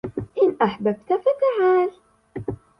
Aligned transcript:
إن 0.43 0.57
أحببت، 0.61 1.13
فتعال! 1.21 1.91